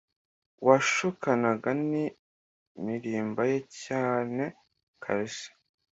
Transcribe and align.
washokanaga 0.67 1.69
n’imirimba 1.89 3.41
ye 3.51 3.59
cyane 3.83 4.43
kabisa 5.03 5.49